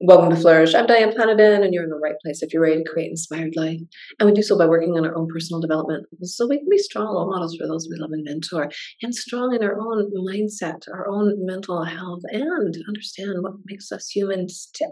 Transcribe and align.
Welcome 0.00 0.30
to 0.30 0.40
Flourish. 0.40 0.76
I'm 0.76 0.86
Diane 0.86 1.10
Planadin, 1.10 1.64
and 1.64 1.74
you're 1.74 1.82
in 1.82 1.90
the 1.90 1.96
right 1.96 2.14
place 2.22 2.40
if 2.40 2.52
you're 2.52 2.62
ready 2.62 2.84
to 2.84 2.88
create 2.88 3.10
inspired 3.10 3.56
life. 3.56 3.80
And 4.20 4.28
we 4.28 4.32
do 4.32 4.42
so 4.42 4.56
by 4.56 4.66
working 4.66 4.96
on 4.96 5.04
our 5.04 5.16
own 5.16 5.26
personal 5.26 5.60
development 5.60 6.06
so 6.22 6.46
we 6.46 6.58
can 6.58 6.68
be 6.70 6.78
strong 6.78 7.12
role 7.12 7.28
models 7.28 7.56
for 7.56 7.66
those 7.66 7.88
we 7.90 7.98
love 7.98 8.12
and 8.12 8.22
mentor, 8.22 8.70
and 9.02 9.12
strong 9.12 9.56
in 9.56 9.64
our 9.64 9.76
own 9.76 10.12
mindset, 10.14 10.82
our 10.94 11.08
own 11.08 11.44
mental 11.44 11.82
health, 11.82 12.20
and 12.30 12.76
understand 12.86 13.42
what 13.42 13.54
makes 13.64 13.90
us 13.90 14.08
humans 14.08 14.70
tick. 14.72 14.88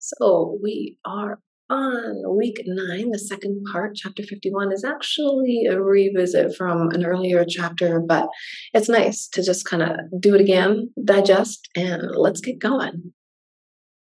So 0.00 0.58
we 0.60 0.98
are 1.04 1.38
on 1.70 2.36
week 2.36 2.60
nine. 2.66 3.10
The 3.10 3.20
second 3.20 3.64
part, 3.70 3.94
chapter 3.94 4.24
51, 4.24 4.72
is 4.72 4.82
actually 4.82 5.66
a 5.70 5.80
revisit 5.80 6.56
from 6.56 6.90
an 6.90 7.04
earlier 7.04 7.44
chapter, 7.48 8.00
but 8.00 8.28
it's 8.74 8.88
nice 8.88 9.28
to 9.28 9.44
just 9.44 9.64
kind 9.64 9.84
of 9.84 9.90
do 10.18 10.34
it 10.34 10.40
again, 10.40 10.90
digest, 11.04 11.68
and 11.76 12.02
let's 12.16 12.40
get 12.40 12.58
going. 12.58 13.12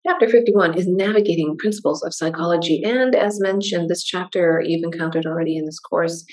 Chapter 0.08 0.30
51 0.30 0.78
is 0.78 0.88
navigating 0.88 1.58
principles 1.60 2.02
of 2.02 2.14
psychology. 2.14 2.82
And 2.82 3.14
as 3.14 3.42
mentioned, 3.42 3.90
this 3.90 4.06
chapter 4.06 4.64
you've 4.66 4.86
encountered 4.86 5.26
already 5.26 5.58
in 5.58 5.66
this 5.66 5.80
course. 5.80 6.24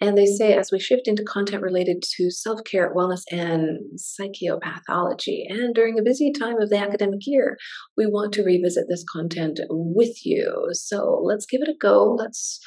And 0.00 0.16
they 0.16 0.26
say 0.26 0.52
as 0.52 0.70
we 0.70 0.78
shift 0.78 1.08
into 1.08 1.24
content 1.24 1.60
related 1.60 2.04
to 2.16 2.30
self 2.30 2.60
care, 2.62 2.94
wellness, 2.94 3.22
and 3.32 3.80
psychopathology, 3.98 5.42
and 5.48 5.74
during 5.74 5.98
a 5.98 6.04
busy 6.04 6.30
time 6.30 6.60
of 6.60 6.70
the 6.70 6.78
academic 6.78 7.20
year, 7.26 7.56
we 7.96 8.06
want 8.06 8.32
to 8.34 8.44
revisit 8.44 8.84
this 8.88 9.04
content 9.10 9.58
with 9.70 10.24
you. 10.24 10.68
So 10.72 11.20
let's 11.24 11.46
give 11.46 11.62
it 11.62 11.68
a 11.68 11.74
go. 11.80 12.14
Let's 12.16 12.60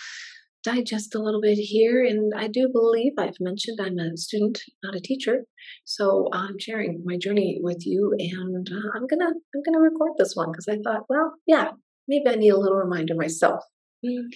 digest 0.63 1.16
a 1.16 1.22
little 1.22 1.41
bit 1.41 1.58
here. 1.58 2.04
And 2.04 2.34
I 2.36 2.48
do 2.48 2.70
believe 2.72 3.13
I've 3.18 3.40
mentioned 3.40 3.80
I'm 3.81 3.98
a 3.99 4.18
student, 4.18 4.62
not 4.84 4.95
a 4.95 5.02
teacher. 5.02 5.45
So 5.85 6.30
I'm 6.34 6.59
sharing 6.59 7.02
my 7.05 7.18
journey 7.18 7.59
with 7.62 7.85
you, 7.85 8.13
and 8.18 8.68
uh, 8.72 8.90
I'm 8.95 9.08
gonna 9.08 9.30
I'm 9.30 9.63
gonna 9.66 9.82
record 9.82 10.12
this 10.18 10.35
one 10.35 10.51
because 10.51 10.68
I 10.68 10.77
thought, 10.84 11.05
well, 11.10 11.34
yeah, 11.48 11.71
maybe 12.07 12.27
I 12.27 12.35
need 12.35 12.49
a 12.49 12.60
little 12.60 12.77
reminder 12.77 13.16
myself. 13.16 13.63
Mm. 14.05 14.27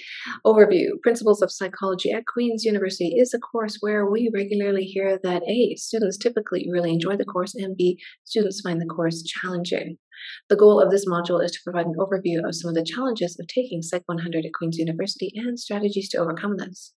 Overview 0.46 1.02
Principles 1.02 1.42
of 1.42 1.52
Psychology 1.52 2.12
at 2.12 2.26
Queen's 2.26 2.66
University 2.66 3.16
is 3.18 3.34
a 3.34 3.40
course 3.40 3.78
where 3.80 4.06
we 4.06 4.30
regularly 4.34 4.84
hear 4.84 5.18
that 5.24 5.42
A, 5.48 5.76
students 5.76 6.18
typically 6.18 6.68
really 6.70 6.92
enjoy 6.92 7.16
the 7.16 7.26
course, 7.26 7.56
and 7.56 7.78
B, 7.78 7.98
students 8.26 8.60
find 8.62 8.82
the 8.82 8.86
course 8.86 9.24
challenging. 9.24 9.98
The 10.50 10.56
goal 10.56 10.80
of 10.80 10.92
this 10.92 11.08
module 11.08 11.44
is 11.44 11.52
to 11.52 11.60
provide 11.64 11.86
an 11.86 11.96
overview 11.98 12.48
of 12.48 12.56
some 12.56 12.70
of 12.70 12.76
the 12.76 12.84
challenges 12.84 13.38
of 13.40 13.48
taking 13.48 13.82
Psych 13.82 14.04
100 14.06 14.46
at 14.46 14.54
Queen's 14.58 14.78
University 14.78 15.32
and 15.36 15.60
strategies 15.60 16.10
to 16.10 16.18
overcome 16.18 16.58
this. 16.58 16.94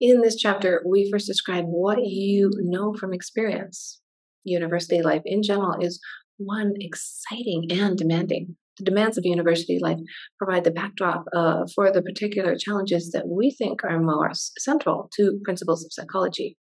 In 0.00 0.22
this 0.22 0.36
chapter, 0.36 0.82
we 0.86 1.10
first 1.10 1.26
describe 1.26 1.64
what 1.66 1.98
you 2.04 2.50
know 2.56 2.94
from 2.94 3.12
experience. 3.12 4.00
University 4.44 5.02
life 5.02 5.22
in 5.24 5.42
general 5.42 5.76
is 5.80 6.00
one 6.36 6.72
exciting 6.80 7.68
and 7.70 7.96
demanding. 7.96 8.56
The 8.78 8.84
demands 8.84 9.16
of 9.16 9.24
university 9.24 9.78
life 9.80 10.00
provide 10.36 10.64
the 10.64 10.72
backdrop 10.72 11.24
uh, 11.32 11.64
for 11.74 11.92
the 11.92 12.02
particular 12.02 12.56
challenges 12.56 13.12
that 13.12 13.28
we 13.28 13.52
think 13.52 13.84
are 13.84 14.00
most 14.00 14.54
central 14.58 15.08
to 15.16 15.38
principles 15.44 15.84
of 15.84 15.92
psychology. 15.92 16.56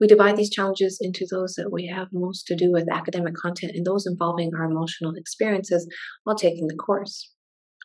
We 0.00 0.06
divide 0.06 0.36
these 0.36 0.50
challenges 0.50 0.98
into 1.00 1.26
those 1.30 1.54
that 1.54 1.72
we 1.72 1.86
have 1.86 2.08
most 2.12 2.46
to 2.46 2.56
do 2.56 2.70
with 2.72 2.90
academic 2.90 3.34
content 3.34 3.72
and 3.74 3.84
those 3.84 4.06
involving 4.06 4.52
our 4.54 4.64
emotional 4.64 5.14
experiences 5.14 5.86
while 6.24 6.36
taking 6.36 6.66
the 6.66 6.76
course. 6.76 7.32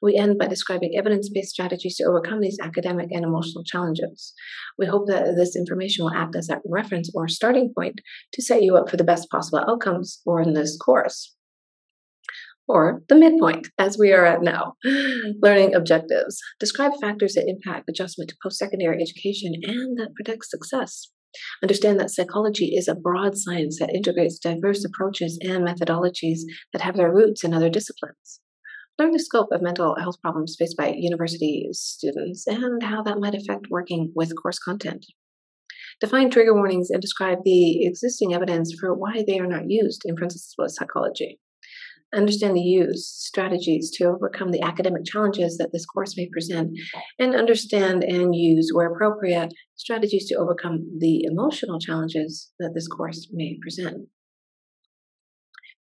We 0.02 0.18
end 0.18 0.38
by 0.38 0.48
describing 0.48 0.98
evidence 0.98 1.30
based 1.30 1.52
strategies 1.52 1.98
to 1.98 2.04
overcome 2.04 2.42
these 2.42 2.58
academic 2.62 3.12
and 3.12 3.24
emotional 3.24 3.64
challenges. 3.64 4.34
We 4.78 4.86
hope 4.86 5.08
that 5.08 5.36
this 5.36 5.56
information 5.56 6.04
will 6.04 6.14
act 6.14 6.36
as 6.36 6.50
a 6.50 6.60
reference 6.66 7.10
or 7.16 7.28
starting 7.28 7.74
point 7.76 8.02
to 8.34 8.42
set 8.42 8.62
you 8.62 8.76
up 8.76 8.90
for 8.90 8.98
the 8.98 9.04
best 9.04 9.30
possible 9.30 9.64
outcomes 9.68 10.22
for 10.24 10.42
in 10.42 10.54
this 10.54 10.78
course. 10.78 11.34
Or 12.68 13.04
the 13.10 13.16
midpoint, 13.16 13.70
as 13.78 13.98
we 13.98 14.12
are 14.12 14.26
at 14.26 14.42
now. 14.42 14.74
Learning 15.42 15.76
objectives. 15.76 16.40
Describe 16.60 16.94
factors 17.00 17.36
that 17.36 17.48
impact 17.48 17.88
adjustment 17.88 18.32
to 18.32 18.36
post 18.42 18.58
secondary 18.58 19.02
education 19.02 19.54
and 19.64 19.98
that 20.00 20.16
predict 20.16 20.46
success. 20.46 21.12
Understand 21.62 22.00
that 22.00 22.12
psychology 22.12 22.76
is 22.76 22.88
a 22.88 22.96
broad 22.96 23.38
science 23.38 23.80
that 23.80 23.94
integrates 23.94 24.40
diverse 24.40 24.86
approaches 24.86 25.38
and 25.42 25.68
methodologies 25.68 26.40
that 26.74 26.82
have 26.82 26.96
their 26.96 27.14
roots 27.14 27.44
in 27.44 27.54
other 27.54 27.70
disciplines. 27.70 28.40
Learn 28.98 29.12
the 29.12 29.20
scope 29.20 29.50
of 29.52 29.62
mental 29.62 29.96
health 30.00 30.22
problems 30.22 30.56
faced 30.58 30.78
by 30.78 30.94
university 30.98 31.68
students 31.72 32.48
and 32.48 32.82
how 32.82 33.04
that 33.04 33.20
might 33.20 33.36
affect 33.36 33.68
working 33.70 34.12
with 34.16 34.36
course 34.42 34.60
content. 34.60 35.06
Define 36.00 36.30
trigger 36.30 36.54
warnings 36.54 36.90
and 36.90 37.02
describe 37.02 37.40
the 37.44 37.86
existing 37.86 38.34
evidence 38.34 38.74
for 38.80 38.94
why 38.94 39.24
they 39.26 39.40
are 39.40 39.48
not 39.48 39.70
used 39.70 40.04
in 40.06 40.16
principles 40.16 40.56
of 40.60 40.72
psychology 40.72 41.40
understand 42.16 42.56
the 42.56 42.62
use 42.62 43.08
strategies 43.08 43.92
to 43.92 44.06
overcome 44.06 44.52
the 44.52 44.62
academic 44.62 45.06
challenges 45.06 45.58
that 45.58 45.70
this 45.72 45.86
course 45.86 46.16
may 46.18 46.30
present, 46.32 46.72
and 47.20 47.36
understand 47.36 48.04
and 48.04 48.36
use, 48.36 48.72
where 48.74 48.92
appropriate, 48.92 49.54
strategies 49.76 50.28
to 50.30 50.36
overcome 50.36 50.86
the 51.00 51.24
emotional 51.24 51.80
challenges 51.80 52.52
that 52.60 52.72
this 52.74 52.88
course 52.88 53.30
may 53.32 53.58
present. 53.62 54.08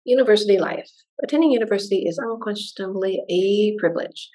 University 0.06 0.58
life. 0.58 0.90
Attending 1.24 1.52
university 1.52 2.06
is 2.08 2.18
unquestionably 2.18 3.22
a 3.30 3.76
privilege. 3.80 4.30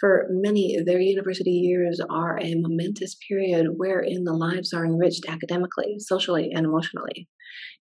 For 0.00 0.26
many, 0.30 0.78
their 0.84 1.00
university 1.00 1.50
years 1.50 2.00
are 2.08 2.38
a 2.38 2.54
momentous 2.54 3.16
period 3.28 3.66
wherein 3.76 4.24
the 4.24 4.32
lives 4.32 4.72
are 4.72 4.86
enriched 4.86 5.24
academically, 5.28 5.96
socially, 5.98 6.50
and 6.54 6.64
emotionally. 6.64 7.28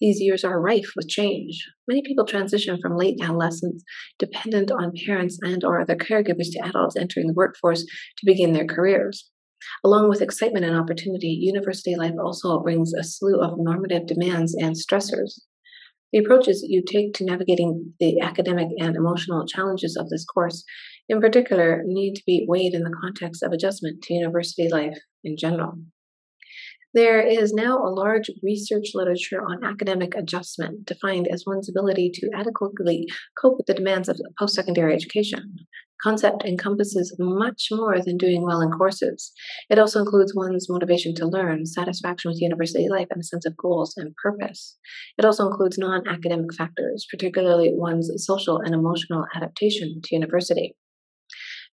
These 0.00 0.20
years 0.20 0.44
are 0.44 0.60
rife 0.60 0.92
with 0.94 1.08
change. 1.08 1.66
Many 1.88 2.02
people 2.02 2.24
transition 2.24 2.78
from 2.80 2.96
late 2.96 3.18
adolescence, 3.20 3.82
dependent 4.18 4.70
on 4.70 4.92
parents 5.06 5.38
and 5.42 5.64
or 5.64 5.80
other 5.80 5.96
caregivers, 5.96 6.52
to 6.52 6.64
adults 6.64 6.96
entering 6.96 7.26
the 7.26 7.34
workforce 7.34 7.82
to 7.82 8.26
begin 8.26 8.52
their 8.52 8.66
careers. 8.66 9.30
Along 9.84 10.08
with 10.08 10.22
excitement 10.22 10.64
and 10.64 10.76
opportunity, 10.76 11.28
university 11.40 11.96
life 11.96 12.14
also 12.22 12.60
brings 12.60 12.92
a 12.92 13.02
slew 13.02 13.40
of 13.40 13.58
normative 13.58 14.06
demands 14.06 14.54
and 14.54 14.76
stressors. 14.76 15.40
The 16.12 16.20
approaches 16.20 16.64
you 16.68 16.82
take 16.86 17.14
to 17.14 17.24
navigating 17.24 17.94
the 17.98 18.20
academic 18.20 18.68
and 18.78 18.94
emotional 18.94 19.46
challenges 19.46 19.96
of 19.96 20.10
this 20.10 20.24
course, 20.24 20.64
in 21.08 21.20
particular, 21.20 21.82
need 21.84 22.14
to 22.14 22.22
be 22.26 22.46
weighed 22.48 22.74
in 22.74 22.82
the 22.82 22.96
context 23.00 23.42
of 23.42 23.52
adjustment 23.52 24.02
to 24.02 24.14
university 24.14 24.68
life 24.68 24.98
in 25.22 25.36
general. 25.36 25.78
There 26.94 27.20
is 27.20 27.52
now 27.52 27.78
a 27.78 27.90
large 27.90 28.30
research 28.40 28.90
literature 28.94 29.42
on 29.42 29.64
academic 29.64 30.14
adjustment, 30.14 30.86
defined 30.86 31.26
as 31.26 31.42
one's 31.44 31.68
ability 31.68 32.12
to 32.14 32.30
adequately 32.32 33.08
cope 33.36 33.56
with 33.56 33.66
the 33.66 33.74
demands 33.74 34.08
of 34.08 34.20
post 34.38 34.54
secondary 34.54 34.94
education. 34.94 35.56
Concept 36.00 36.44
encompasses 36.44 37.16
much 37.18 37.68
more 37.72 38.00
than 38.00 38.16
doing 38.16 38.42
well 38.42 38.60
in 38.60 38.70
courses. 38.70 39.32
It 39.70 39.78
also 39.78 39.98
includes 40.00 40.36
one's 40.36 40.68
motivation 40.70 41.16
to 41.16 41.26
learn, 41.26 41.66
satisfaction 41.66 42.30
with 42.30 42.40
university 42.40 42.88
life, 42.88 43.08
and 43.10 43.20
a 43.20 43.24
sense 43.24 43.44
of 43.44 43.56
goals 43.56 43.94
and 43.96 44.14
purpose. 44.22 44.78
It 45.18 45.24
also 45.24 45.48
includes 45.48 45.78
non 45.78 46.06
academic 46.06 46.54
factors, 46.54 47.06
particularly 47.10 47.72
one's 47.74 48.08
social 48.24 48.58
and 48.58 48.72
emotional 48.72 49.24
adaptation 49.34 50.00
to 50.04 50.14
university. 50.14 50.76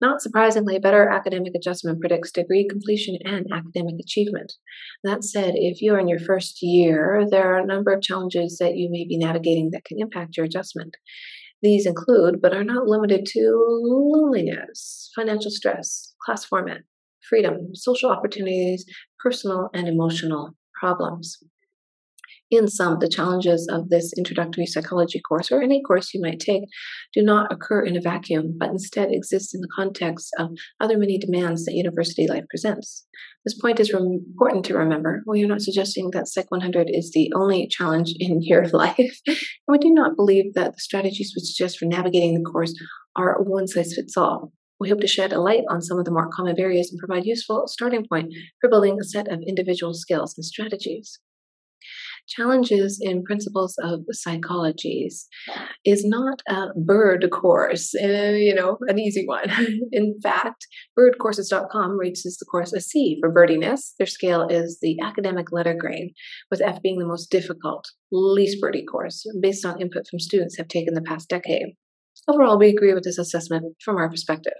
Not 0.00 0.22
surprisingly, 0.22 0.78
better 0.78 1.08
academic 1.08 1.52
adjustment 1.56 2.00
predicts 2.00 2.30
degree 2.30 2.68
completion 2.68 3.18
and 3.24 3.46
academic 3.52 3.96
achievement. 4.00 4.52
That 5.02 5.24
said, 5.24 5.54
if 5.56 5.82
you're 5.82 5.98
in 5.98 6.06
your 6.06 6.20
first 6.20 6.62
year, 6.62 7.26
there 7.28 7.52
are 7.52 7.58
a 7.58 7.66
number 7.66 7.92
of 7.92 8.02
challenges 8.02 8.58
that 8.58 8.76
you 8.76 8.88
may 8.90 9.06
be 9.08 9.18
navigating 9.18 9.70
that 9.72 9.84
can 9.84 9.98
impact 10.00 10.36
your 10.36 10.46
adjustment. 10.46 10.96
These 11.62 11.86
include, 11.86 12.40
but 12.40 12.54
are 12.54 12.62
not 12.62 12.86
limited 12.86 13.26
to, 13.26 13.80
loneliness, 13.82 15.10
financial 15.16 15.50
stress, 15.50 16.14
class 16.24 16.44
format, 16.44 16.82
freedom, 17.28 17.74
social 17.74 18.10
opportunities, 18.10 18.84
personal 19.18 19.68
and 19.74 19.88
emotional 19.88 20.54
problems 20.80 21.38
in 22.50 22.68
sum, 22.68 22.98
the 23.00 23.08
challenges 23.08 23.68
of 23.70 23.90
this 23.90 24.12
introductory 24.16 24.66
psychology 24.66 25.20
course 25.20 25.52
or 25.52 25.60
any 25.60 25.82
course 25.82 26.14
you 26.14 26.20
might 26.20 26.40
take 26.40 26.64
do 27.12 27.22
not 27.22 27.52
occur 27.52 27.82
in 27.82 27.96
a 27.96 28.00
vacuum, 28.00 28.56
but 28.58 28.70
instead 28.70 29.08
exist 29.10 29.54
in 29.54 29.60
the 29.60 29.68
context 29.74 30.30
of 30.38 30.50
other 30.80 30.96
many 30.96 31.18
demands 31.18 31.64
that 31.64 31.74
university 31.74 32.26
life 32.26 32.44
presents. 32.48 33.06
This 33.44 33.58
point 33.58 33.80
is 33.80 33.90
important 33.90 34.64
to 34.66 34.76
remember. 34.76 35.22
We 35.26 35.44
are 35.44 35.48
not 35.48 35.62
suggesting 35.62 36.10
that 36.12 36.28
Psych 36.28 36.50
100 36.50 36.88
is 36.90 37.12
the 37.12 37.30
only 37.34 37.68
challenge 37.68 38.14
in 38.18 38.38
your 38.42 38.66
life, 38.68 39.20
and 39.26 39.36
we 39.68 39.78
do 39.78 39.90
not 39.90 40.16
believe 40.16 40.54
that 40.54 40.74
the 40.74 40.80
strategies 40.80 41.32
we 41.36 41.42
suggest 41.44 41.78
for 41.78 41.86
navigating 41.86 42.34
the 42.34 42.50
course 42.50 42.74
are 43.16 43.42
one 43.42 43.66
size 43.66 43.94
fits 43.94 44.16
all. 44.16 44.52
We 44.80 44.88
hope 44.88 45.00
to 45.00 45.08
shed 45.08 45.32
a 45.32 45.40
light 45.40 45.64
on 45.68 45.82
some 45.82 45.98
of 45.98 46.04
the 46.04 46.12
more 46.12 46.30
common 46.32 46.54
barriers 46.54 46.90
and 46.90 47.00
provide 47.00 47.26
useful 47.26 47.66
starting 47.66 48.06
point 48.08 48.32
for 48.60 48.70
building 48.70 48.96
a 49.00 49.04
set 49.04 49.26
of 49.26 49.40
individual 49.44 49.92
skills 49.92 50.34
and 50.36 50.44
strategies 50.44 51.18
challenges 52.28 52.98
in 53.00 53.24
principles 53.24 53.76
of 53.82 54.00
psychologies 54.12 55.24
is 55.84 56.04
not 56.04 56.42
a 56.48 56.68
bird 56.76 57.28
course, 57.32 57.94
uh, 57.94 58.06
you 58.06 58.54
know, 58.54 58.78
an 58.88 58.98
easy 58.98 59.24
one. 59.26 59.50
in 59.92 60.18
fact, 60.22 60.66
birdcourses.com 60.98 61.98
rates 61.98 62.24
the 62.38 62.44
course 62.44 62.72
a 62.72 62.80
C 62.80 63.16
for 63.20 63.30
birdiness. 63.30 63.94
Their 63.98 64.06
scale 64.06 64.46
is 64.48 64.78
the 64.82 64.98
academic 65.02 65.52
letter 65.52 65.74
grade, 65.74 66.12
with 66.50 66.60
F 66.60 66.82
being 66.82 66.98
the 66.98 67.06
most 67.06 67.30
difficult, 67.30 67.86
least 68.12 68.60
birdie 68.60 68.84
course, 68.84 69.24
based 69.40 69.64
on 69.64 69.80
input 69.80 70.06
from 70.08 70.20
students 70.20 70.56
have 70.58 70.68
taken 70.68 70.94
the 70.94 71.02
past 71.02 71.28
decade. 71.28 71.74
Overall, 72.28 72.58
we 72.58 72.68
agree 72.68 72.92
with 72.92 73.04
this 73.04 73.18
assessment 73.18 73.64
from 73.82 73.96
our 73.96 74.10
perspective. 74.10 74.52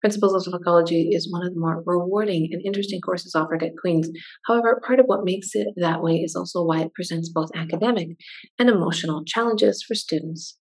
Principles 0.00 0.34
of 0.34 0.50
Psychology 0.50 1.10
is 1.12 1.30
one 1.30 1.46
of 1.46 1.52
the 1.52 1.60
more 1.60 1.82
rewarding 1.84 2.48
and 2.50 2.62
interesting 2.64 3.02
courses 3.02 3.34
offered 3.34 3.62
at 3.62 3.76
Queen's. 3.78 4.08
However, 4.46 4.80
part 4.84 4.98
of 4.98 5.06
what 5.06 5.24
makes 5.24 5.50
it 5.52 5.68
that 5.76 6.02
way 6.02 6.16
is 6.16 6.34
also 6.34 6.64
why 6.64 6.80
it 6.80 6.94
presents 6.94 7.28
both 7.28 7.50
academic 7.54 8.16
and 8.58 8.70
emotional 8.70 9.24
challenges 9.26 9.84
for 9.86 9.94
students. 9.94 10.58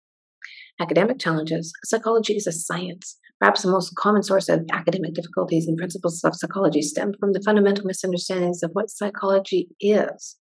Academic 0.81 1.19
challenges. 1.19 1.71
Psychology 1.85 2.33
is 2.33 2.47
a 2.47 2.51
science. 2.51 3.17
Perhaps 3.39 3.61
the 3.61 3.71
most 3.71 3.95
common 3.95 4.23
source 4.23 4.49
of 4.49 4.65
academic 4.73 5.13
difficulties 5.13 5.67
in 5.67 5.77
principles 5.77 6.21
of 6.23 6.35
psychology 6.35 6.81
stem 6.81 7.13
from 7.19 7.33
the 7.33 7.41
fundamental 7.45 7.85
misunderstandings 7.85 8.63
of 8.63 8.71
what 8.73 8.89
psychology 8.89 9.69
is. 9.79 10.35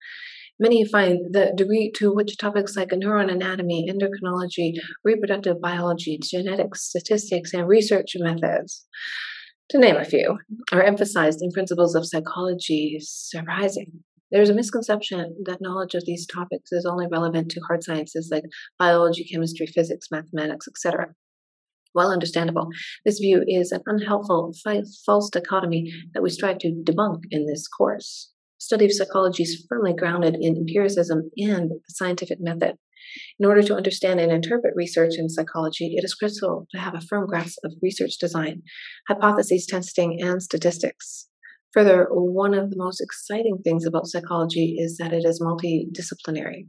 Many 0.61 0.85
find 0.85 1.35
the 1.35 1.53
degree 1.56 1.91
to 1.97 2.15
which 2.15 2.39
topics 2.39 2.77
like 2.77 2.91
neuron 2.91 3.31
anatomy, 3.31 3.91
endocrinology, 3.91 4.75
reproductive 5.03 5.61
biology, 5.61 6.19
genetics, 6.23 6.85
statistics, 6.85 7.53
and 7.53 7.67
research 7.67 8.12
methods, 8.17 8.87
to 9.71 9.79
name 9.79 9.97
a 9.97 10.05
few, 10.05 10.39
are 10.71 10.83
emphasized 10.83 11.41
in 11.43 11.51
principles 11.51 11.97
of 11.97 12.06
psychology 12.06 12.99
surprising. 13.01 14.05
There's 14.31 14.51
a 14.51 14.55
misconception 14.55 15.43
that 15.45 15.61
knowledge 15.61 15.97
of 15.97 16.05
these 16.05 16.27
topics 16.27 16.71
is 16.71 16.87
only 16.87 17.07
relevant 17.11 17.50
to 17.50 17.61
hard 17.61 17.83
sciences 17.83 18.29
like 18.31 18.45
biology, 18.79 19.25
chemistry, 19.25 19.67
physics, 19.67 20.09
mathematics, 20.12 20.69
etc. 20.69 21.15
While 21.95 22.12
understandable, 22.12 22.69
this 23.05 23.19
view 23.19 23.45
is 23.47 23.73
an 23.73 23.83
unhelpful, 23.87 24.53
false 25.05 25.31
dichotomy 25.31 25.93
that 26.12 26.23
we 26.23 26.31
strive 26.31 26.59
to 26.59 26.83
debunk 26.85 27.23
in 27.31 27.47
this 27.47 27.67
course 27.67 28.34
study 28.64 28.87
of 28.87 28.93
psychology 28.93 29.43
is 29.43 29.66
firmly 29.69 29.93
grounded 29.93 30.37
in 30.40 30.56
empiricism 30.56 31.31
and 31.37 31.70
the 31.70 31.81
scientific 31.88 32.38
method. 32.40 32.76
In 33.38 33.46
order 33.46 33.62
to 33.62 33.76
understand 33.76 34.20
and 34.20 34.32
interpret 34.32 34.75
research 34.75 35.14
in 35.19 35.28
psychology, 35.28 35.94
it 35.96 36.05
is 36.05 36.14
critical 36.14 36.66
to 36.72 36.81
have 36.81 36.94
a 36.94 37.02
firm 37.02 37.26
grasp 37.26 37.58
of 37.64 37.75
research 37.82 38.16
design, 38.19 38.62
hypotheses 39.06 39.66
testing, 39.66 40.20
and 40.22 40.43
statistics. 40.43 41.28
Further, 41.75 42.06
one 42.11 42.55
of 42.55 42.70
the 42.70 42.76
most 42.76 43.00
exciting 43.00 43.58
things 43.62 43.84
about 43.84 44.06
psychology 44.06 44.76
is 44.78 44.96
that 44.96 45.12
it 45.12 45.25
is 45.25 45.43
multidisciplinary. 45.43 46.69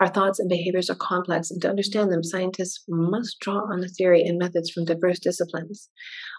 Our 0.00 0.08
thoughts 0.08 0.38
and 0.38 0.48
behaviors 0.48 0.88
are 0.90 0.94
complex, 0.94 1.50
and 1.50 1.60
to 1.62 1.68
understand 1.68 2.12
them, 2.12 2.22
scientists 2.22 2.84
must 2.88 3.40
draw 3.40 3.62
on 3.72 3.80
the 3.80 3.88
theory 3.88 4.22
and 4.22 4.38
methods 4.38 4.70
from 4.70 4.84
diverse 4.84 5.18
disciplines. 5.18 5.90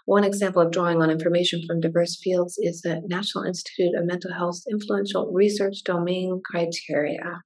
One 0.06 0.24
example 0.24 0.62
of 0.62 0.72
drawing 0.72 1.02
on 1.02 1.10
information 1.10 1.62
from 1.66 1.80
diverse 1.80 2.18
fields 2.22 2.58
is 2.58 2.80
the 2.80 3.02
National 3.06 3.44
Institute 3.44 3.94
of 3.94 4.06
Mental 4.06 4.32
Health's 4.32 4.64
influential 4.70 5.30
research 5.32 5.82
domain 5.84 6.40
criteria. 6.42 7.42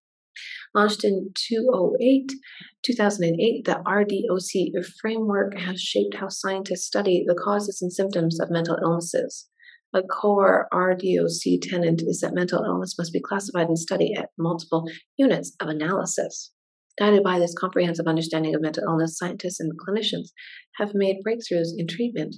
Launched 0.72 1.04
in 1.04 1.30
2008, 1.34 2.32
2008, 2.82 3.64
the 3.64 3.82
RDOC 3.84 4.84
framework 5.00 5.56
has 5.58 5.80
shaped 5.80 6.16
how 6.16 6.28
scientists 6.28 6.84
study 6.84 7.24
the 7.26 7.34
causes 7.34 7.80
and 7.82 7.92
symptoms 7.92 8.38
of 8.40 8.50
mental 8.50 8.78
illnesses. 8.82 9.48
A 9.94 10.02
core 10.02 10.66
RDOC 10.72 11.60
tenet 11.62 12.02
is 12.02 12.18
that 12.18 12.34
mental 12.34 12.64
illness 12.64 12.96
must 12.98 13.12
be 13.12 13.20
classified 13.20 13.68
and 13.68 13.78
studied 13.78 14.16
at 14.18 14.30
multiple 14.36 14.84
units 15.16 15.54
of 15.60 15.68
analysis. 15.68 16.52
Guided 16.98 17.22
by 17.22 17.38
this 17.38 17.54
comprehensive 17.54 18.08
understanding 18.08 18.56
of 18.56 18.60
mental 18.60 18.82
illness, 18.88 19.16
scientists 19.16 19.60
and 19.60 19.70
clinicians 19.78 20.30
have 20.78 20.94
made 20.94 21.22
breakthroughs 21.24 21.68
in 21.78 21.86
treatment 21.86 22.34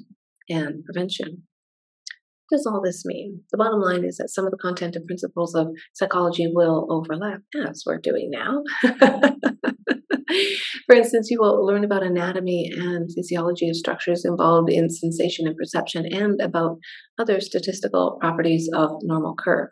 and 0.50 0.84
prevention. 0.84 1.44
What 2.48 2.58
does 2.58 2.66
all 2.66 2.80
this 2.80 3.04
mean? 3.04 3.40
The 3.50 3.58
bottom 3.58 3.80
line 3.80 4.04
is 4.04 4.18
that 4.18 4.30
some 4.30 4.44
of 4.44 4.52
the 4.52 4.58
content 4.58 4.94
and 4.94 5.04
principles 5.04 5.54
of 5.54 5.68
psychology 5.94 6.46
will 6.52 6.86
overlap, 6.90 7.40
as 7.66 7.82
we're 7.84 7.98
doing 7.98 8.30
now. 8.30 8.62
For 10.86 10.94
instance, 10.94 11.28
you 11.30 11.40
will 11.40 11.64
learn 11.66 11.84
about 11.84 12.04
anatomy 12.04 12.70
and 12.72 13.10
physiology 13.12 13.68
of 13.68 13.76
structures 13.76 14.24
involved 14.24 14.70
in 14.70 14.88
sensation 14.90 15.48
and 15.48 15.56
perception, 15.56 16.06
and 16.06 16.40
about 16.40 16.78
other 17.18 17.40
statistical 17.40 18.18
properties 18.20 18.68
of 18.74 18.90
normal 19.02 19.34
curve. 19.36 19.70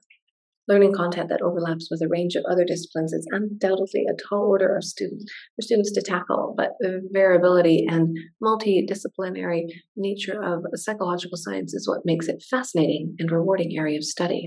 Learning 0.67 0.95
content 0.95 1.29
that 1.29 1.43
overlaps 1.43 1.89
with 1.91 2.01
a 2.03 2.09
range 2.09 2.37
of 2.37 2.45
other 2.51 2.65
disciplines 2.65 3.13
is 3.13 3.29
undoubtedly 3.31 4.07
a 4.09 4.17
tall 4.29 4.47
order 4.47 4.77
of 4.77 4.85
for 4.85 5.61
students 5.61 5.93
to 5.93 6.01
tackle, 6.01 6.55
but 6.57 6.71
the 6.81 7.07
variability 7.13 7.85
and 7.89 8.17
multidisciplinary 8.43 9.65
nature 9.97 10.43
of 10.43 10.65
psychological 10.75 11.37
science 11.37 11.75
is 11.75 11.87
what 11.87 12.07
makes 12.07 12.29
it 12.29 12.43
fascinating 12.49 13.15
and 13.19 13.31
rewarding 13.31 13.77
area 13.77 13.99
of 13.99 14.05
study. 14.05 14.47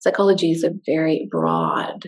Psychology 0.00 0.52
is 0.52 0.64
a 0.64 0.72
very 0.86 1.28
broad 1.30 2.06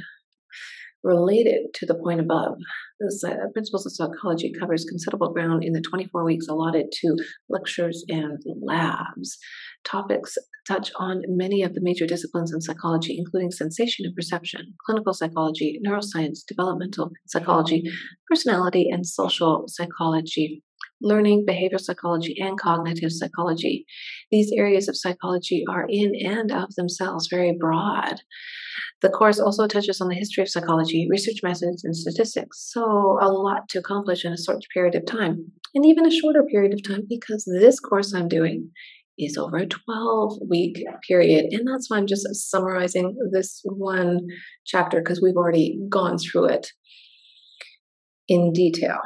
Related 1.02 1.72
to 1.74 1.86
the 1.86 1.94
point 1.94 2.20
above, 2.20 2.58
the 2.98 3.26
uh, 3.26 3.48
Principles 3.54 3.86
of 3.86 3.92
Psychology 3.92 4.52
covers 4.52 4.84
considerable 4.84 5.32
ground 5.32 5.64
in 5.64 5.72
the 5.72 5.80
24 5.80 6.24
weeks 6.24 6.46
allotted 6.46 6.92
to 6.92 7.16
lectures 7.48 8.04
and 8.08 8.38
labs. 8.60 9.38
Topics 9.84 10.36
touch 10.66 10.90
on 10.98 11.22
many 11.26 11.62
of 11.62 11.74
the 11.74 11.80
major 11.80 12.06
disciplines 12.06 12.52
in 12.52 12.60
psychology, 12.60 13.16
including 13.18 13.50
sensation 13.50 14.04
and 14.04 14.14
perception, 14.14 14.74
clinical 14.84 15.12
psychology, 15.12 15.80
neuroscience, 15.84 16.40
developmental 16.46 17.10
psychology, 17.26 17.82
personality 18.28 18.88
and 18.90 19.06
social 19.06 19.64
psychology, 19.66 20.62
learning, 21.02 21.46
behavioral 21.48 21.80
psychology, 21.80 22.36
and 22.38 22.58
cognitive 22.58 23.10
psychology. 23.12 23.86
These 24.30 24.52
areas 24.56 24.88
of 24.88 24.96
psychology 24.96 25.64
are 25.68 25.86
in 25.88 26.12
and 26.14 26.52
of 26.52 26.74
themselves 26.74 27.28
very 27.30 27.56
broad. 27.58 28.20
The 29.02 29.08
course 29.08 29.40
also 29.40 29.66
touches 29.66 30.00
on 30.00 30.08
the 30.08 30.14
history 30.14 30.42
of 30.42 30.50
psychology, 30.50 31.06
research 31.10 31.40
methods, 31.42 31.84
and 31.84 31.96
statistics. 31.96 32.70
So, 32.70 33.18
a 33.20 33.32
lot 33.32 33.68
to 33.70 33.78
accomplish 33.78 34.26
in 34.26 34.32
a 34.32 34.42
short 34.42 34.62
period 34.74 34.94
of 34.94 35.06
time, 35.06 35.52
and 35.74 35.86
even 35.86 36.04
a 36.04 36.10
shorter 36.10 36.42
period 36.42 36.74
of 36.74 36.82
time 36.82 37.06
because 37.08 37.44
this 37.46 37.80
course 37.80 38.12
I'm 38.12 38.28
doing 38.28 38.70
is 39.18 39.36
over 39.36 39.58
a 39.58 39.66
12 39.66 40.38
week 40.48 40.82
period. 41.06 41.52
And 41.52 41.66
that's 41.66 41.90
why 41.90 41.98
I'm 41.98 42.06
just 42.06 42.26
summarizing 42.50 43.16
this 43.32 43.60
one 43.64 44.26
chapter 44.66 45.00
because 45.00 45.20
we've 45.20 45.36
already 45.36 45.78
gone 45.88 46.18
through 46.18 46.46
it 46.46 46.68
in 48.28 48.52
detail. 48.52 49.00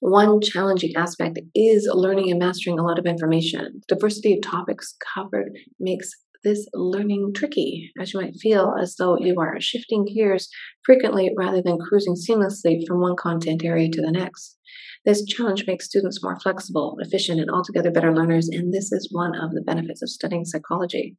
One 0.00 0.40
challenging 0.42 0.94
aspect 0.94 1.38
is 1.54 1.88
learning 1.92 2.30
and 2.30 2.38
mastering 2.38 2.78
a 2.78 2.82
lot 2.82 2.98
of 2.98 3.06
information. 3.06 3.80
Diversity 3.88 4.34
of 4.34 4.42
topics 4.42 4.94
covered 5.14 5.52
makes 5.80 6.10
this 6.44 6.66
learning 6.74 7.32
tricky, 7.34 7.92
as 8.00 8.12
you 8.12 8.20
might 8.20 8.36
feel 8.36 8.74
as 8.80 8.96
though 8.96 9.18
you 9.18 9.38
are 9.40 9.60
shifting 9.60 10.04
gears 10.04 10.48
frequently 10.84 11.32
rather 11.36 11.62
than 11.62 11.78
cruising 11.78 12.14
seamlessly 12.14 12.86
from 12.86 13.00
one 13.00 13.16
content 13.16 13.64
area 13.64 13.88
to 13.90 14.02
the 14.02 14.10
next. 14.10 14.56
This 15.04 15.24
challenge 15.24 15.66
makes 15.66 15.86
students 15.86 16.22
more 16.22 16.38
flexible, 16.40 16.96
efficient, 17.00 17.40
and 17.40 17.50
altogether 17.50 17.90
better 17.90 18.12
learners, 18.12 18.48
and 18.48 18.72
this 18.72 18.90
is 18.90 19.08
one 19.12 19.36
of 19.36 19.52
the 19.52 19.62
benefits 19.62 20.02
of 20.02 20.08
studying 20.08 20.44
psychology. 20.44 21.16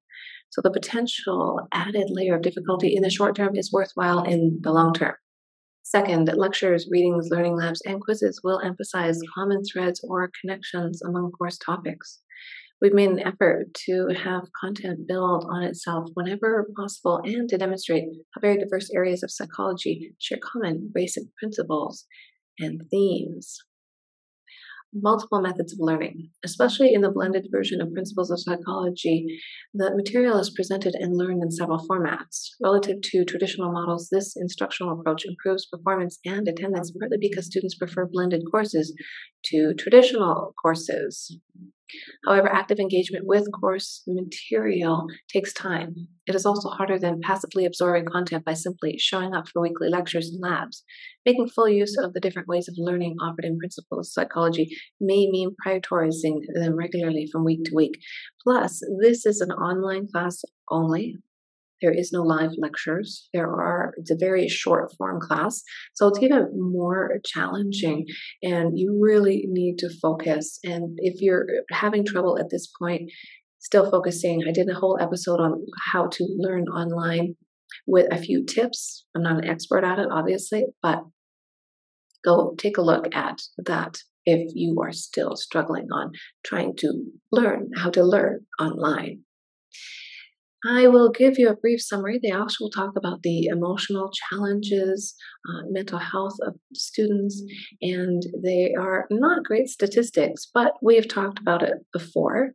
So, 0.50 0.62
the 0.62 0.72
potential 0.72 1.68
added 1.72 2.08
layer 2.10 2.36
of 2.36 2.42
difficulty 2.42 2.96
in 2.96 3.04
the 3.04 3.10
short 3.10 3.36
term 3.36 3.56
is 3.56 3.72
worthwhile 3.72 4.24
in 4.24 4.60
the 4.62 4.72
long 4.72 4.94
term. 4.94 5.16
Second, 5.84 6.30
lectures, 6.36 6.90
readings, 6.92 7.30
learning 7.32 7.56
labs, 7.56 7.82
and 7.86 8.02
quizzes 8.02 8.42
will 8.44 8.60
emphasize 8.60 9.22
common 9.34 9.64
threads 9.64 10.02
or 10.04 10.30
connections 10.42 11.02
among 11.02 11.32
course 11.32 11.58
topics. 11.58 12.20
We've 12.82 12.94
made 12.94 13.10
an 13.10 13.20
effort 13.20 13.74
to 13.86 14.10
have 14.24 14.44
content 14.60 15.08
build 15.08 15.46
on 15.50 15.64
itself 15.64 16.10
whenever 16.14 16.68
possible 16.76 17.22
and 17.24 17.50
to 17.50 17.58
demonstrate 17.58 18.04
how 18.34 18.42
very 18.42 18.58
diverse 18.58 18.92
areas 18.94 19.24
of 19.24 19.32
psychology 19.32 20.14
share 20.20 20.40
common 20.44 20.92
basic 20.94 21.24
principles 21.40 22.06
and 22.60 22.82
themes 22.92 23.58
multiple 24.94 25.42
methods 25.42 25.74
of 25.74 25.80
learning, 25.80 26.30
especially 26.44 26.94
in 26.94 27.02
the 27.02 27.12
blended 27.12 27.48
version 27.52 27.82
of 27.82 27.94
Principles 27.94 28.32
of 28.32 28.40
Psychology. 28.40 29.40
The 29.74 29.96
material 29.96 30.40
is 30.40 30.50
presented 30.50 30.96
and 30.96 31.18
learned 31.18 31.44
in 31.44 31.52
several 31.52 31.86
formats. 31.88 32.50
Relative 32.62 33.02
to 33.02 33.26
traditional 33.26 33.72
models, 33.72 34.10
this 34.12 34.36
instructional 34.36 35.00
approach 35.00 35.26
improves 35.26 35.66
performance 35.66 36.20
and 36.26 36.48
attendance 36.48 36.92
partly 36.92 37.18
because 37.20 37.46
students 37.46 37.76
prefer 37.76 38.08
blended 38.12 38.44
courses 38.50 38.94
to 39.46 39.74
traditional 39.78 40.54
courses. 40.62 41.38
However, 42.26 42.50
active 42.52 42.80
engagement 42.80 43.26
with 43.26 43.52
course 43.52 44.04
material 44.08 45.08
takes 45.32 45.54
time. 45.54 45.96
It 46.28 46.36
is 46.36 46.46
also 46.46 46.70
harder 46.70 47.00
than 47.00 47.22
passively 47.22 47.66
absorbing 47.66 48.06
content 48.06 48.44
by 48.46 48.54
simply 48.54 48.98
showing 48.98 49.34
up 49.34 49.48
for 49.48 49.62
weekly 49.62 49.90
lectures 49.90 50.30
and 50.30 50.42
labs. 50.42 50.84
Making 51.26 51.50
full 51.50 51.70
use 51.70 51.98
of 51.98 52.14
the 52.14 52.20
different 52.20 52.48
ways 52.48 52.68
of 52.68 52.76
learning 52.78 53.16
offered 53.22 53.46
in 53.46 53.58
Principles 53.58 54.08
of 54.08 54.12
Psychology 54.12 54.70
may 55.00 55.28
mean 55.30 55.56
prioritizing 55.66 56.40
them 56.54 56.76
regularly 56.76 57.28
from 57.32 57.46
week 57.46 57.64
to 57.66 57.76
week. 57.76 58.00
Plus, 58.44 58.82
this 59.02 59.26
is 59.26 59.42
an 59.42 59.52
online 59.52 60.08
class 60.12 60.42
only, 60.70 61.16
there 61.82 61.94
is 61.94 62.12
no 62.12 62.22
live 62.24 62.52
lectures. 62.58 63.30
There 63.34 63.48
are, 63.48 63.94
it's 63.98 64.12
a 64.12 64.18
very 64.20 64.48
short 64.48 64.92
form 64.98 65.20
class. 65.22 65.62
So 65.94 66.08
it's 66.08 66.22
even 66.22 66.48
more 66.56 67.20
challenging 67.26 68.06
and 68.42 68.78
you 68.78 69.00
really 69.02 69.46
need 69.48 69.78
to 69.80 69.90
focus. 70.02 70.60
And 70.64 70.98
if 71.02 71.22
you're 71.22 71.46
having 71.72 72.06
trouble 72.06 72.38
at 72.40 72.50
this 72.50 72.68
point, 72.80 73.12
still 73.60 73.90
focusing, 73.90 74.44
I 74.48 74.52
did 74.52 74.70
a 74.70 74.80
whole 74.80 74.98
episode 75.00 75.40
on 75.40 75.66
how 75.92 76.08
to 76.08 76.28
learn 76.38 76.68
online 76.68 77.36
with 77.86 78.08
a 78.12 78.18
few 78.18 78.46
tips. 78.46 79.06
I'm 79.16 79.24
not 79.24 79.44
an 79.44 79.50
expert 79.50 79.84
at 79.84 80.00
it, 80.00 80.08
obviously, 80.12 80.66
but 80.82 81.04
go 82.24 82.56
take 82.58 82.78
a 82.78 82.82
look 82.82 83.14
at 83.16 83.42
that 83.66 83.98
if 84.26 84.52
you 84.54 84.82
are 84.82 84.92
still 84.92 85.36
struggling 85.36 85.88
on 85.94 86.12
trying 86.46 86.76
to 86.78 86.94
learn 87.32 87.70
how 87.76 87.90
to 87.90 88.04
learn 88.04 88.46
online. 88.60 89.22
I 90.68 90.88
will 90.88 91.10
give 91.10 91.40
you 91.40 91.50
a 91.50 91.56
brief 91.56 91.82
summary. 91.82 92.20
They 92.22 92.32
also 92.32 92.66
will 92.66 92.72
talk 92.72 92.94
about 92.98 93.22
the 93.22 93.46
emotional 93.46 94.12
challenges, 94.12 95.16
uh, 95.48 95.62
mental 95.70 95.98
health 95.98 96.36
of 96.42 96.56
students, 96.74 97.42
and 97.82 98.22
they 98.44 98.74
are 98.78 99.06
not 99.10 99.46
great 99.46 99.70
statistics, 99.70 100.48
but 100.54 100.74
we 100.82 100.96
have 100.96 101.08
talked 101.08 101.40
about 101.40 101.64
it 101.64 101.76
before. 101.94 102.52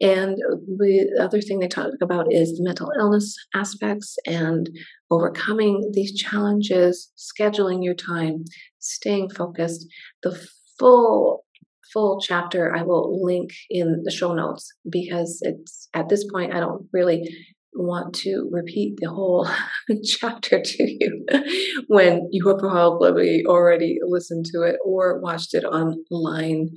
And 0.00 0.36
the 0.36 1.18
other 1.20 1.40
thing 1.40 1.58
they 1.58 1.68
talk 1.68 1.92
about 2.00 2.32
is 2.32 2.56
the 2.56 2.64
mental 2.64 2.92
illness 2.98 3.34
aspects 3.54 4.16
and 4.26 4.70
overcoming 5.10 5.90
these 5.92 6.14
challenges, 6.14 7.10
scheduling 7.16 7.82
your 7.82 7.94
time, 7.94 8.44
staying 8.78 9.30
focused. 9.30 9.86
The 10.22 10.38
full 10.78 11.44
full 11.92 12.20
chapter 12.20 12.74
I 12.74 12.82
will 12.82 13.24
link 13.24 13.50
in 13.70 14.02
the 14.04 14.10
show 14.10 14.34
notes 14.34 14.72
because 14.90 15.38
it's 15.42 15.88
at 15.94 16.08
this 16.08 16.26
point 16.32 16.54
I 16.54 16.60
don't 16.60 16.86
really 16.92 17.28
want 17.74 18.14
to 18.14 18.48
repeat 18.50 18.98
the 19.00 19.08
whole 19.08 19.48
chapter 20.04 20.60
to 20.62 20.82
you 20.82 21.24
when 21.86 22.28
you 22.30 22.46
have 22.48 22.58
probably 22.58 23.44
already 23.46 23.98
listened 24.06 24.46
to 24.46 24.62
it 24.62 24.76
or 24.84 25.20
watched 25.20 25.54
it 25.54 25.64
online. 25.64 26.70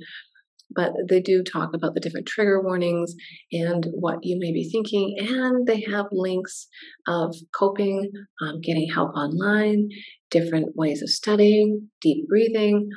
But 0.74 0.92
they 1.10 1.20
do 1.20 1.42
talk 1.42 1.74
about 1.74 1.92
the 1.92 2.00
different 2.00 2.26
trigger 2.26 2.62
warnings 2.62 3.14
and 3.52 3.88
what 3.92 4.20
you 4.22 4.38
may 4.38 4.52
be 4.52 4.70
thinking, 4.70 5.16
and 5.18 5.66
they 5.66 5.82
have 5.82 6.06
links 6.12 6.66
of 7.06 7.36
coping, 7.54 8.10
um, 8.40 8.62
getting 8.62 8.88
help 8.90 9.14
online, 9.14 9.90
different 10.30 10.74
ways 10.74 11.02
of 11.02 11.10
studying, 11.10 11.90
deep 12.00 12.26
breathing, 12.26 12.88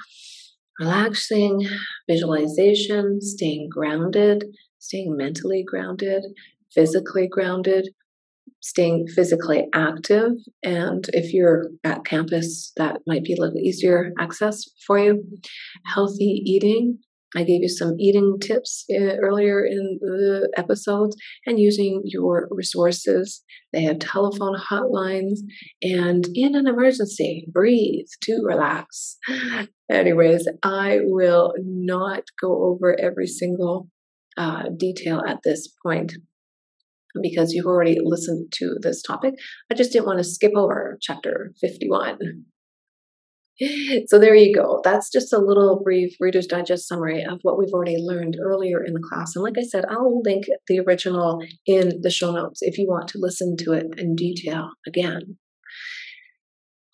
relaxing, 0.80 1.68
visualization, 2.10 3.22
staying 3.22 3.70
grounded, 3.70 4.46
staying 4.80 5.16
mentally 5.18 5.64
grounded, 5.66 6.24
physically 6.74 7.28
grounded, 7.28 7.90
staying 8.62 9.08
physically 9.08 9.68
active. 9.74 10.32
And 10.64 11.06
if 11.14 11.34
you're 11.34 11.70
at 11.84 12.06
campus, 12.06 12.72
that 12.78 13.02
might 13.08 13.24
be 13.24 13.34
a 13.34 13.42
little 13.42 13.60
easier 13.60 14.12
access 14.20 14.64
for 14.86 15.00
you. 15.00 15.24
Healthy 15.86 16.42
eating, 16.46 17.00
I 17.36 17.44
gave 17.44 17.62
you 17.62 17.70
some 17.70 17.96
eating 18.00 18.38
tips 18.42 18.86
uh, 18.92 19.18
earlier 19.22 19.66
in 19.66 20.00
the 20.02 20.50
episodes 20.58 21.16
and 21.46 21.60
using 21.60 22.02
your 22.06 22.48
resources. 22.52 23.44
They 23.74 23.84
have 23.84 24.00
telephone 24.00 24.58
hotlines 24.58 25.40
and 25.82 26.26
in 26.34 26.56
an 26.56 26.68
emergency, 26.68 27.48
breathe 27.52 28.08
to 28.22 28.42
relax. 28.44 29.18
Anyways, 29.92 30.48
I 30.64 31.00
will 31.04 31.54
not 31.60 32.24
go 32.42 32.64
over 32.64 32.98
every 33.00 33.28
single 33.28 33.90
uh, 34.38 34.64
detail 34.78 35.22
at 35.28 35.40
this 35.44 35.68
point 35.84 36.14
because 37.22 37.54
you've 37.54 37.66
already 37.66 37.98
listened 38.02 38.52
to 38.54 38.76
this 38.82 39.02
topic. 39.02 39.36
I 39.72 39.76
just 39.76 39.92
didn't 39.92 40.08
want 40.08 40.20
to 40.20 40.24
skip 40.24 40.54
over 40.56 40.98
chapter 41.02 41.54
51. 41.62 42.46
so 44.08 44.20
there 44.20 44.36
you 44.36 44.54
go. 44.54 44.82
That's 44.84 45.10
just 45.10 45.32
a 45.32 45.38
little 45.38 45.82
brief 45.82 46.16
Reader's 46.20 46.48
Digest 46.48 46.88
summary 46.88 47.24
of 47.24 47.40
what 47.44 47.58
we've 47.58 47.74
already 47.74 47.98
learned 47.98 48.38
earlier 48.42 48.84
in 48.84 48.94
the 48.94 49.00
class. 49.00 49.36
And 49.36 49.44
like 49.44 49.58
I 49.58 49.64
said, 49.64 49.86
I'll 49.90 50.22
link 50.22 50.46
the 50.68 50.80
original 50.80 51.42
in 51.66 52.02
the 52.02 52.10
show 52.10 52.32
notes 52.32 52.62
if 52.62 52.78
you 52.78 52.88
want 52.88 53.08
to 53.10 53.20
listen 53.20 53.56
to 53.58 53.72
it 53.74 53.88
in 53.98 54.16
detail 54.16 54.72
again. 54.86 55.38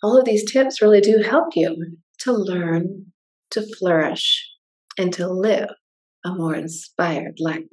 All 0.03 0.17
of 0.17 0.25
these 0.25 0.49
tips 0.49 0.81
really 0.81 1.01
do 1.01 1.19
help 1.19 1.55
you 1.55 1.97
to 2.19 2.31
learn, 2.31 3.07
to 3.51 3.65
flourish, 3.77 4.47
and 4.97 5.11
to 5.13 5.27
live 5.27 5.69
a 6.23 6.33
more 6.33 6.55
inspired 6.55 7.39
life. 7.39 7.65